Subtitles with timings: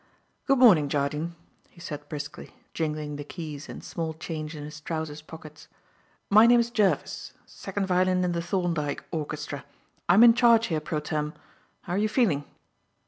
[0.47, 1.35] "Good morning, Jardine,"
[1.69, 5.67] he said briskly, jingling the keys and small change in his trousers' pockets,
[6.27, 7.33] "my name is Jervis.
[7.45, 9.63] Second violin in the Thorndyke orchestra.
[10.09, 11.35] I'm in charge here pro tem.
[11.83, 12.45] How are you feeling?"